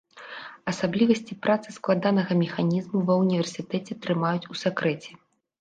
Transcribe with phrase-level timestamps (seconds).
[0.71, 5.11] Асаблівасці працы складанага механізму ва ўніверсітэце трымаюць у сакрэце.